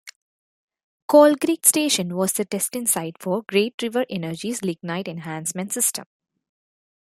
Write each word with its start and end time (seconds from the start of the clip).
Coal 1.07 1.35
Creek 1.35 1.63
Station 1.63 2.15
was 2.15 2.33
the 2.33 2.43
testing 2.43 2.87
site 2.87 3.17
for 3.21 3.43
Great 3.43 3.79
River 3.83 4.03
Energy's 4.09 4.63
Lignite 4.63 5.07
Enhancement 5.07 5.71
System. 5.71 6.05